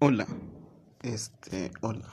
[0.00, 0.28] Hola,
[1.02, 2.08] este, hola.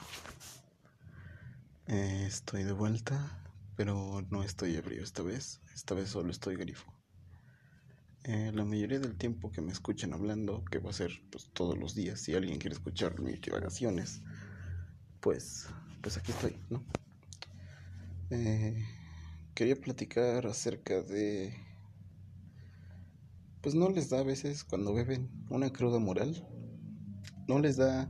[1.86, 3.40] Eh, estoy de vuelta,
[3.76, 5.60] pero no estoy ebrio esta vez.
[5.72, 6.92] Esta vez solo estoy grifo.
[8.24, 11.78] Eh, la mayoría del tiempo que me escuchen hablando, que va a ser pues, todos
[11.78, 14.20] los días, si alguien quiere escuchar mis divagaciones,
[15.20, 15.68] pues,
[16.02, 16.84] pues aquí estoy, ¿no?
[18.30, 18.84] Eh,
[19.54, 21.54] quería platicar acerca de...
[23.60, 26.48] Pues no les da a veces cuando beben una cruda moral
[27.48, 28.08] no les da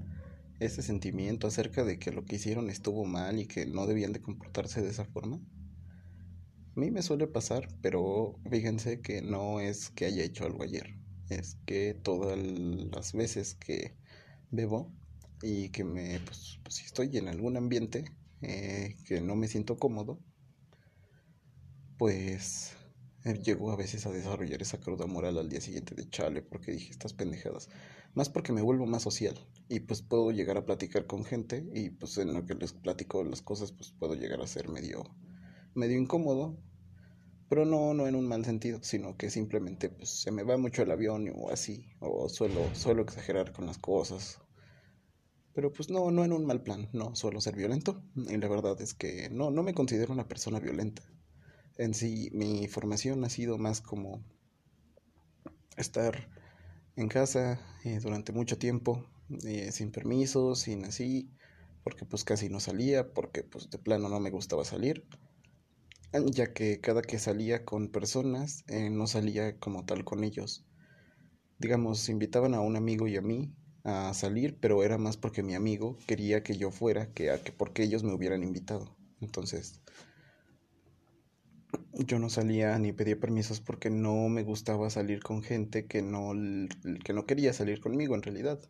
[0.61, 4.23] ese sentimiento acerca de que lo que hicieron estuvo mal y que no debían de
[4.23, 5.37] comportarse de esa forma?
[5.37, 10.99] A mí me suele pasar, pero fíjense que no es que haya hecho algo ayer,
[11.31, 13.97] es que todas las veces que
[14.51, 14.93] bebo
[15.43, 18.05] y que me, pues, pues si estoy en algún ambiente
[18.43, 20.21] eh, que no me siento cómodo,
[21.99, 22.75] pues
[23.25, 26.73] eh, llego a veces a desarrollar esa cruda moral al día siguiente de chale porque
[26.73, 27.69] dije estas pendejadas
[28.17, 31.91] más porque me vuelvo más social y pues puedo llegar a platicar con gente y
[31.91, 35.05] pues en lo que les platico las cosas pues puedo llegar a ser medio
[35.75, 36.57] medio incómodo
[37.51, 40.83] pero no no en un mal sentido sino que simplemente pues se me va mucho
[40.83, 44.41] el avión o así o suelo suelo exagerar con las cosas.
[45.53, 48.81] Pero pues no no en un mal plan no suelo ser violento y la verdad
[48.81, 51.03] es que no no me considero una persona violenta.
[51.77, 54.25] En sí mi formación ha sido más como
[55.77, 56.31] estar
[56.97, 59.07] en casa eh, durante mucho tiempo,
[59.45, 61.31] eh, sin permiso, sin así,
[61.85, 65.05] porque pues casi no salía, porque pues de plano no me gustaba salir,
[66.33, 70.65] ya que cada que salía con personas eh, no salía como tal con ellos.
[71.59, 75.55] Digamos, invitaban a un amigo y a mí a salir, pero era más porque mi
[75.55, 78.97] amigo quería que yo fuera que a que porque ellos me hubieran invitado.
[79.21, 79.81] Entonces,
[81.99, 86.33] yo no salía ni pedía permisos porque no me gustaba salir con gente que no,
[87.05, 88.61] que no quería salir conmigo en realidad.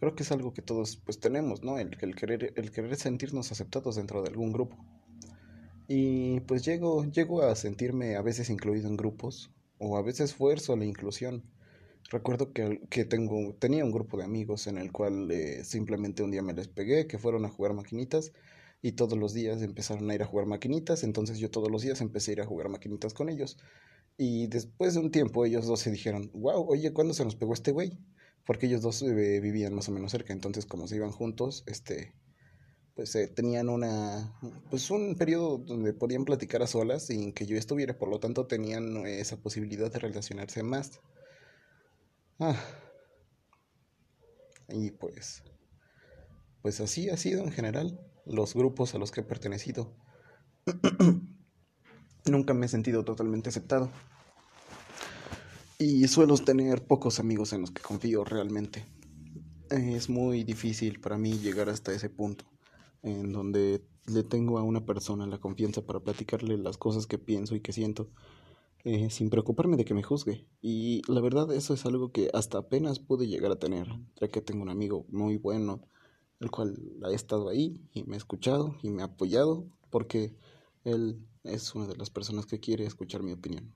[0.00, 1.78] Creo que es algo que todos pues tenemos, ¿no?
[1.78, 4.76] El, el, querer, el querer sentirnos aceptados dentro de algún grupo.
[5.86, 10.76] Y pues llego, llego a sentirme a veces incluido en grupos o a veces esfuerzo
[10.76, 11.44] la inclusión.
[12.10, 16.30] Recuerdo que, que tengo, tenía un grupo de amigos en el cual eh, simplemente un
[16.30, 18.32] día me les pegué, que fueron a jugar maquinitas
[18.82, 22.00] y todos los días empezaron a ir a jugar maquinitas, entonces yo todos los días
[22.00, 23.58] empecé a ir a jugar maquinitas con ellos.
[24.16, 27.54] Y después de un tiempo ellos dos se dijeron, wow, oye, ¿cuándo se nos pegó
[27.54, 27.98] este güey?
[28.46, 32.14] Porque ellos dos eh, vivían más o menos cerca, entonces como se iban juntos, este,
[32.94, 34.38] pues eh, tenían una,
[34.70, 38.46] pues un periodo donde podían platicar a solas sin que yo estuviera, por lo tanto
[38.46, 41.00] tenían esa posibilidad de relacionarse más.
[42.38, 42.56] Ah.
[44.68, 45.42] Y pues,
[46.62, 49.94] pues así ha sido en general los grupos a los que he pertenecido.
[52.26, 53.90] Nunca me he sentido totalmente aceptado.
[55.78, 58.84] Y suelo tener pocos amigos en los que confío realmente.
[59.70, 62.44] Es muy difícil para mí llegar hasta ese punto
[63.02, 67.54] en donde le tengo a una persona la confianza para platicarle las cosas que pienso
[67.54, 68.10] y que siento
[68.84, 70.46] eh, sin preocuparme de que me juzgue.
[70.60, 73.88] Y la verdad eso es algo que hasta apenas pude llegar a tener,
[74.20, 75.82] ya que tengo un amigo muy bueno
[76.40, 80.34] el cual ha estado ahí y me ha escuchado y me ha apoyado porque
[80.84, 83.74] él es una de las personas que quiere escuchar mi opinión.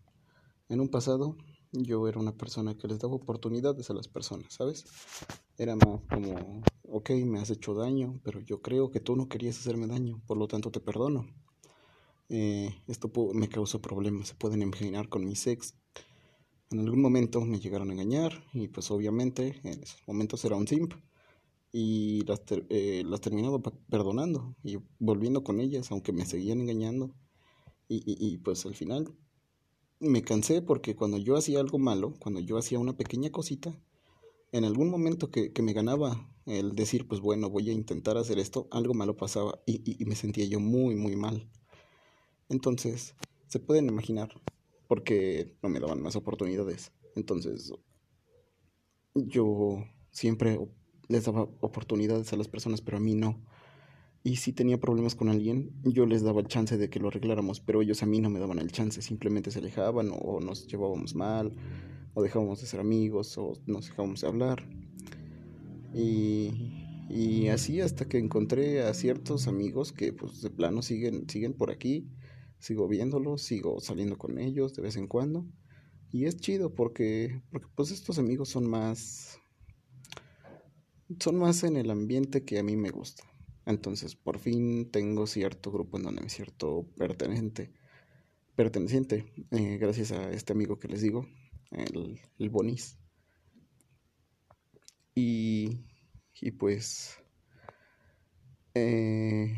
[0.69, 1.37] En un pasado
[1.73, 4.85] yo era una persona que les daba oportunidades a las personas, ¿sabes?
[5.59, 9.59] Era más como, ok, me has hecho daño, pero yo creo que tú no querías
[9.59, 11.27] hacerme daño, por lo tanto te perdono.
[12.29, 15.75] Eh, esto me causó problemas, se pueden imaginar con mi sex.
[16.71, 20.67] En algún momento me llegaron a engañar y pues obviamente en esos momentos era un
[20.67, 20.95] simp
[21.77, 27.17] y las, eh, las terminaba perdonando y volviendo con ellas, aunque me seguían engañando.
[27.89, 29.13] Y, y, pues al final
[29.99, 33.77] me cansé porque cuando yo hacía algo malo, cuando yo hacía una pequeña cosita,
[34.53, 38.39] en algún momento que, que me ganaba el decir, pues bueno, voy a intentar hacer
[38.39, 41.51] esto, algo malo pasaba y, y me sentía yo muy, muy mal.
[42.49, 43.17] Entonces,
[43.49, 44.31] se pueden imaginar
[44.87, 46.93] porque no me daban más oportunidades.
[47.17, 47.73] Entonces,
[49.17, 50.61] yo siempre
[51.09, 53.41] les daba oportunidades a las personas, pero a mí no.
[54.23, 57.61] Y si tenía problemas con alguien, yo les daba el chance de que lo arregláramos,
[57.61, 61.15] pero ellos a mí no me daban el chance, simplemente se alejaban o nos llevábamos
[61.15, 61.53] mal,
[62.15, 64.67] o dejábamos de ser amigos, o nos dejábamos de hablar.
[65.93, 66.51] Y,
[67.11, 71.71] y así hasta que encontré a ciertos amigos que pues de plano siguen, siguen por
[71.71, 72.09] aquí,
[72.59, 75.47] sigo viéndolos, sigo saliendo con ellos de vez en cuando.
[76.11, 79.39] Y es chido porque, porque pues estos amigos son más,
[81.21, 83.25] son más en el ambiente que a mí me gusta.
[83.67, 87.73] Entonces, por fin tengo cierto grupo en donde me siento perteneciente,
[88.57, 91.27] perteneciente eh, gracias a este amigo que les digo,
[91.71, 92.99] el, el Bonis.
[95.15, 95.85] Y,
[96.41, 97.19] y pues
[98.75, 99.55] eh,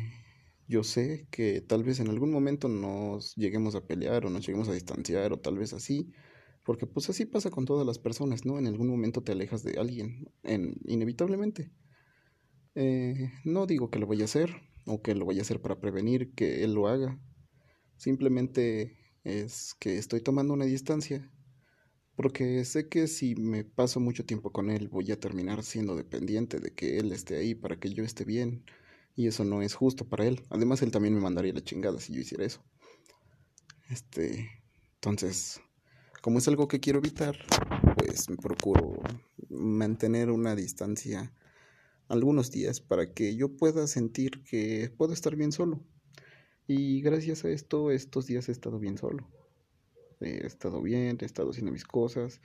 [0.67, 4.69] yo sé que tal vez en algún momento nos lleguemos a pelear o nos lleguemos
[4.69, 6.11] a distanciar o tal vez así,
[6.67, 8.59] porque pues así pasa con todas las personas, ¿no?
[8.59, 11.71] En algún momento te alejas de alguien, en, inevitablemente.
[12.75, 14.53] Eh, no digo que lo vaya a hacer
[14.85, 17.17] o que lo vaya a hacer para prevenir que él lo haga.
[17.95, 21.31] Simplemente es que estoy tomando una distancia.
[22.17, 26.59] Porque sé que si me paso mucho tiempo con él voy a terminar siendo dependiente
[26.59, 28.65] de que él esté ahí para que yo esté bien.
[29.15, 30.43] Y eso no es justo para él.
[30.49, 32.61] Además él también me mandaría la chingada si yo hiciera eso.
[33.89, 34.49] Este,
[34.95, 35.61] entonces,
[36.21, 37.37] como es algo que quiero evitar,
[37.95, 39.01] pues me procuro
[39.49, 41.33] mantener una distancia
[42.07, 45.79] algunos días para que yo pueda sentir que puedo estar bien solo.
[46.67, 49.27] Y gracias a esto, estos días he estado bien solo.
[50.19, 52.41] He estado bien, he estado haciendo mis cosas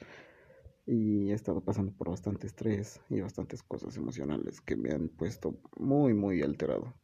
[0.86, 5.58] y he estado pasando por bastante estrés y bastantes cosas emocionales que me han puesto
[5.76, 6.94] muy, muy alterado.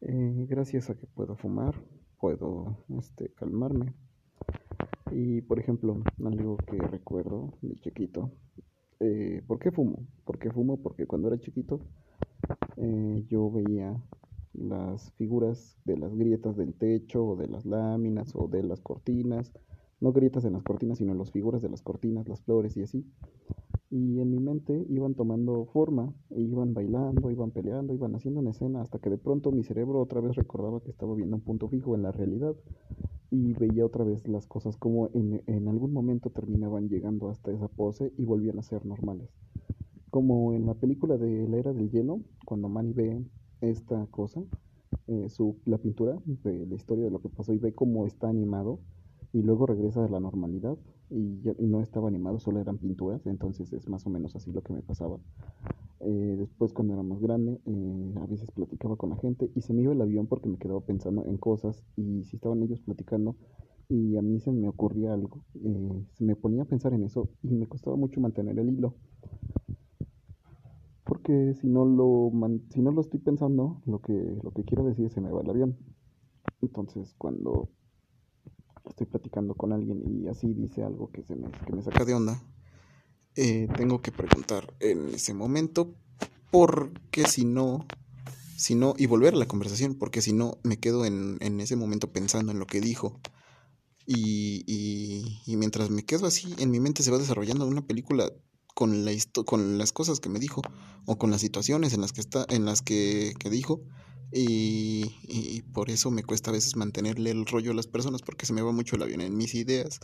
[0.00, 1.74] Eh, gracias a que puedo fumar,
[2.18, 3.94] puedo este, calmarme
[5.14, 8.30] y por ejemplo, algo que recuerdo de chiquito,
[9.00, 10.06] eh, ¿por qué fumo?
[10.24, 10.76] ¿Por qué fumo?
[10.82, 11.80] Porque cuando era chiquito
[12.76, 14.00] eh, yo veía
[14.54, 19.52] las figuras de las grietas del techo o de las láminas o de las cortinas,
[20.00, 23.06] no grietas en las cortinas, sino las figuras de las cortinas, las flores y así.
[23.90, 28.50] Y en mi mente iban tomando forma, e iban bailando, iban peleando, iban haciendo una
[28.50, 31.68] escena, hasta que de pronto mi cerebro otra vez recordaba que estaba viendo un punto
[31.68, 32.54] fijo en la realidad
[33.32, 37.66] y veía otra vez las cosas como en, en, algún momento terminaban llegando hasta esa
[37.66, 39.30] pose y volvían a ser normales.
[40.10, 43.24] Como en la película de La Era del Hielo, cuando Manny ve
[43.62, 44.42] esta cosa,
[45.06, 48.28] eh, su, la pintura de la historia de lo que pasó y ve cómo está
[48.28, 48.80] animado
[49.32, 50.76] y luego regresa a la normalidad
[51.08, 54.60] y, y no estaba animado, solo eran pinturas, entonces es más o menos así lo
[54.60, 55.18] que me pasaba.
[56.04, 59.72] Eh, después cuando era más grande, eh, a veces platicaba con la gente y se
[59.72, 63.36] me iba el avión porque me quedaba pensando en cosas y si estaban ellos platicando
[63.88, 67.28] y a mí se me ocurría algo, eh, se me ponía a pensar en eso
[67.42, 68.96] y me costaba mucho mantener el hilo.
[71.04, 72.32] Porque si no lo,
[72.70, 75.50] si no lo estoy pensando, lo que, lo que quiero decir se me va el
[75.50, 75.76] avión.
[76.62, 77.68] Entonces cuando
[78.88, 82.14] estoy platicando con alguien y así dice algo que, se me, que me saca de
[82.14, 82.42] onda,
[83.34, 85.94] eh, tengo que preguntar en ese momento,
[86.50, 87.86] porque si no,
[88.56, 91.76] si no, y volver a la conversación, porque si no, me quedo en, en ese
[91.76, 93.20] momento pensando en lo que dijo.
[94.04, 94.64] Y,
[95.46, 98.30] y, mientras me quedo así, en mi mente se va desarrollando una película
[98.74, 99.12] con, la
[99.46, 100.60] con las cosas que me dijo,
[101.06, 103.80] o con las situaciones en las que, está, en las que, que dijo.
[104.32, 108.44] Y, y por eso me cuesta a veces mantenerle el rollo a las personas, porque
[108.44, 110.00] se me va mucho el avión en mis ideas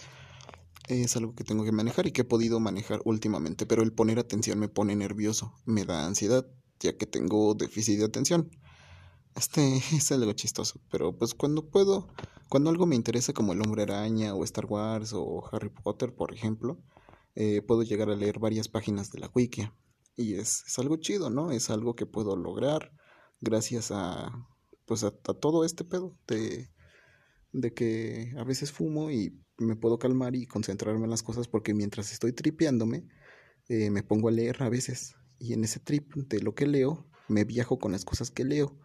[0.88, 4.19] es algo que tengo que manejar y que he podido manejar últimamente, pero el poner
[4.19, 6.46] atención me pone nervioso, me da ansiedad,
[6.81, 8.50] ya que tengo déficit de atención.
[9.35, 12.08] Este es algo chistoso, pero pues cuando puedo,
[12.49, 16.35] cuando algo me interesa como el hombre araña o Star Wars o Harry Potter, por
[16.35, 16.79] ejemplo,
[17.34, 19.70] eh, puedo llegar a leer varias páginas de la wiki.
[20.17, 21.52] Y es, es, algo chido, ¿no?
[21.52, 22.93] Es algo que puedo lograr
[23.41, 24.32] gracias a,
[24.84, 26.69] pues a, a todo este pedo de,
[27.52, 31.74] de que a veces fumo y me puedo calmar y concentrarme en las cosas porque
[31.74, 33.08] mientras estoy tripeándome,
[33.69, 35.17] eh, me pongo a leer a veces.
[35.38, 38.78] Y en ese trip de lo que leo, me viajo con las cosas que leo.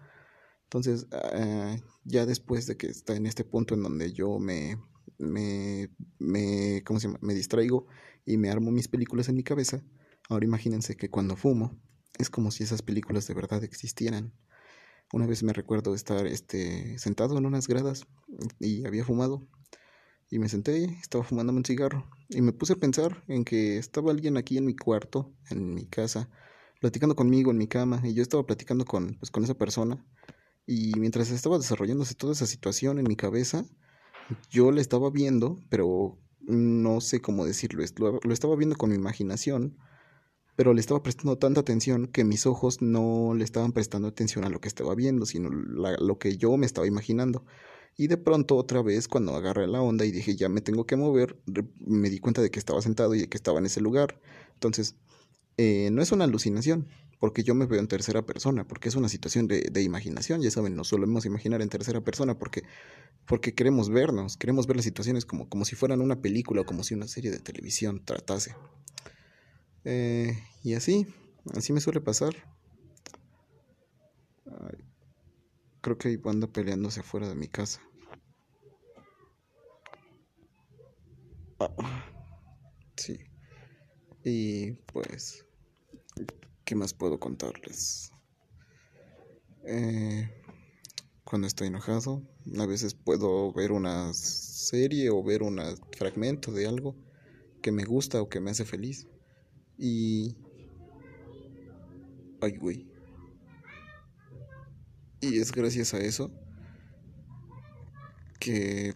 [0.64, 4.78] Entonces, ah, ya después de que está en este punto en donde yo me,
[5.18, 5.90] me,
[6.20, 7.20] me, ¿cómo se llama?
[7.22, 7.88] me distraigo
[8.26, 9.84] y me armo mis películas en mi cabeza,
[10.30, 11.80] ahora imagínense que cuando fumo,
[12.20, 14.34] es como si esas películas de verdad existieran.
[15.14, 18.08] Una vez me recuerdo estar este, sentado en unas gradas
[18.60, 19.48] y había fumado.
[20.32, 22.10] Y me senté, estaba fumándome un cigarro.
[22.30, 25.86] Y me puse a pensar en que estaba alguien aquí en mi cuarto, en mi
[25.86, 26.32] casa,
[26.82, 28.02] platicando conmigo en mi cama.
[28.04, 30.04] Y yo estaba platicando con, pues, con esa persona.
[30.66, 33.66] Y mientras estaba desarrollándose toda esa situación en mi cabeza,
[34.50, 38.96] yo le estaba viendo, pero no sé cómo decirlo, lo, lo estaba viendo con mi
[38.96, 39.78] imaginación,
[40.56, 44.50] pero le estaba prestando tanta atención que mis ojos no le estaban prestando atención a
[44.50, 47.46] lo que estaba viendo, sino la, lo que yo me estaba imaginando.
[47.96, 50.96] Y de pronto otra vez cuando agarré la onda y dije ya me tengo que
[50.96, 51.38] mover,
[51.80, 54.20] me di cuenta de que estaba sentado y de que estaba en ese lugar.
[54.54, 54.96] Entonces,
[55.58, 56.88] eh, no es una alucinación,
[57.20, 60.52] porque yo me veo en tercera persona, porque es una situación de, de, imaginación, ya
[60.52, 62.64] saben, no solemos imaginar en tercera persona porque,
[63.26, 66.84] porque queremos vernos, queremos ver las situaciones como, como si fueran una película o como
[66.84, 68.56] si una serie de televisión tratase.
[69.86, 71.08] Eh, y así,
[71.56, 72.34] así me suele pasar.
[75.82, 77.82] Creo que hay banda peleándose afuera de mi casa.
[81.60, 82.06] Ah,
[82.96, 83.20] sí.
[84.24, 85.46] Y pues,
[86.16, 86.26] ¿qué
[86.64, 88.12] ¿Qué más puedo contarles?
[89.66, 90.30] Eh,
[91.26, 92.22] cuando estoy enojado,
[92.58, 95.60] a veces puedo ver una serie o ver un
[95.98, 96.96] fragmento de algo
[97.62, 99.08] que me gusta o que me hace feliz.
[99.78, 100.36] Y...
[102.42, 102.88] Ay, güey.
[105.22, 106.32] Y es gracias a eso
[108.40, 108.94] que,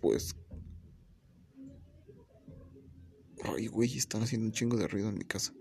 [0.00, 0.34] pues...
[3.44, 5.52] Ay, güey, están haciendo un chingo de ruido en mi casa.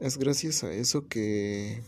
[0.00, 1.82] Es gracias a eso que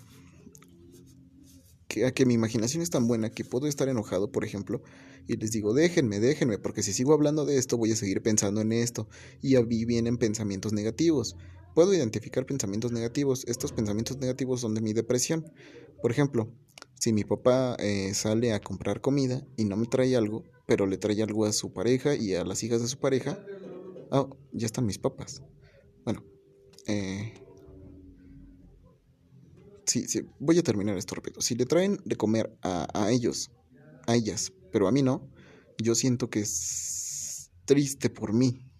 [2.03, 4.83] a que mi imaginación es tan buena que puedo estar enojado, por ejemplo,
[5.29, 8.61] y les digo, déjenme, déjenme, porque si sigo hablando de esto voy a seguir pensando
[8.61, 9.09] en esto,
[9.41, 11.37] y a mí vienen pensamientos negativos.
[11.75, 13.45] Puedo identificar pensamientos negativos.
[13.47, 15.45] Estos pensamientos negativos son de mi depresión.
[16.01, 16.53] Por ejemplo,
[16.95, 20.99] si mi papá eh, sale a comprar comida y no me trae algo, pero le
[20.99, 23.45] trae algo a su pareja y a las hijas de su pareja,
[24.11, 25.43] oh, ya están mis papas.
[26.05, 26.25] Bueno,
[26.87, 27.35] eh,
[29.85, 31.41] sí, sí, voy a terminar esto rápido.
[31.41, 33.51] Si le traen de comer a, a ellos,
[34.07, 35.29] a ellas, pero a mí no,
[35.83, 38.71] yo siento que es triste por mí.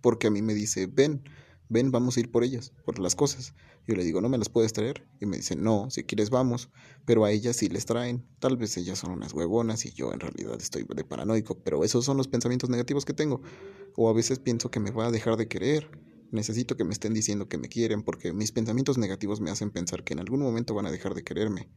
[0.00, 1.22] Porque a mí me dice, ven,
[1.70, 3.54] ven, vamos a ir por ellas, por las cosas.
[3.86, 5.08] Yo le digo, no me las puedes traer.
[5.20, 6.68] Y me dice, no, si quieres vamos.
[7.06, 8.26] Pero a ellas sí les traen.
[8.38, 11.58] Tal vez ellas son unas huevonas y yo en realidad estoy de paranoico.
[11.64, 13.40] Pero esos son los pensamientos negativos que tengo.
[13.96, 15.88] O a veces pienso que me va a dejar de querer
[16.30, 20.04] Necesito que me estén diciendo que me quieren porque mis pensamientos negativos me hacen pensar
[20.04, 21.68] que en algún momento van a dejar de quererme.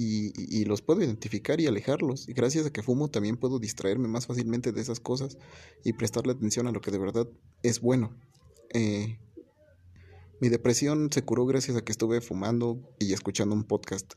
[0.00, 2.28] Y, los puedo identificar y alejarlos.
[2.28, 5.36] Y gracias a que fumo también puedo distraerme más fácilmente de esas cosas
[5.84, 7.28] y prestarle atención a lo que de verdad
[7.64, 8.16] es bueno.
[8.74, 9.18] Eh,
[10.40, 14.14] mi depresión se curó gracias a que estuve fumando y escuchando un podcast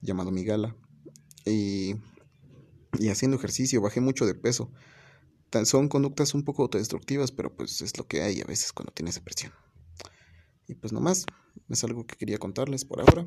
[0.00, 0.76] llamado Mi Gala.
[1.46, 1.94] Y,
[2.98, 4.70] y haciendo ejercicio, bajé mucho de peso.
[5.64, 9.14] Son conductas un poco autodestructivas, pero pues es lo que hay a veces cuando tienes
[9.14, 9.52] depresión.
[10.66, 11.26] Y pues nomás,
[11.68, 13.26] es algo que quería contarles por ahora.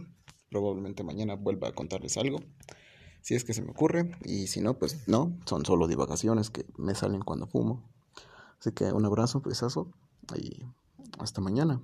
[0.50, 2.40] Probablemente mañana vuelva a contarles algo,
[3.22, 4.12] si es que se me ocurre.
[4.24, 7.88] Y si no, pues no, son solo divagaciones que me salen cuando fumo.
[8.60, 9.92] Así que un abrazo, besazo
[10.36, 10.66] y
[11.20, 11.82] hasta mañana.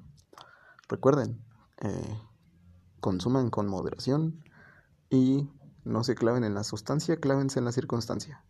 [0.87, 1.43] Recuerden,
[1.81, 2.19] eh,
[2.99, 4.43] consuman con moderación
[5.09, 5.49] y
[5.83, 8.43] no se claven en la sustancia, clávense en la circunstancia.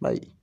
[0.00, 0.41] Bye.